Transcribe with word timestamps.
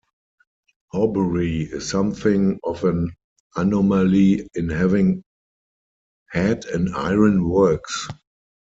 Horbury 0.93 1.61
is 1.61 1.87
something 1.87 2.59
of 2.63 2.83
an 2.85 3.15
anomaly 3.55 4.49
in 4.55 4.69
having 4.69 5.21
had 6.31 6.65
an 6.65 6.95
iron 6.95 7.47
works. 7.47 8.07